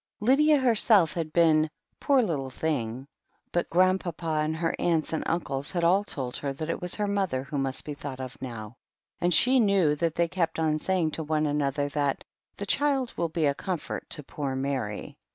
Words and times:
Lydia 0.19 0.57
herself 0.57 1.13
had 1.13 1.31
been 1.31 1.69
"poor 1.99 2.23
little 2.23 2.49
thing," 2.49 3.05
but 3.51 3.69
Grand 3.69 3.99
papa 3.99 4.41
and 4.43 4.55
her 4.55 4.75
aunts 4.79 5.13
and 5.13 5.21
uncle 5.27 5.61
had 5.61 5.83
all 5.83 6.03
told 6.03 6.37
her 6.37 6.51
that 6.53 6.71
it 6.71 6.81
was 6.81 6.95
her 6.95 7.05
mother 7.05 7.43
who 7.43 7.59
must 7.59 7.85
be 7.85 7.93
thought 7.93 8.19
of 8.19 8.35
now, 8.41 8.77
and 9.19 9.31
she 9.31 9.59
knew 9.59 9.93
that 9.93 10.15
they 10.15 10.27
kept 10.27 10.57
on 10.57 10.79
saying 10.79 11.11
to 11.11 11.23
one 11.23 11.45
another 11.45 11.87
that 11.89 12.23
"the 12.57 12.65
child 12.65 13.13
will 13.15 13.29
be 13.29 13.45
a 13.45 13.53
comfort 13.53 14.09
to 14.09 14.23
poor 14.23 14.55
Mary." 14.55 15.19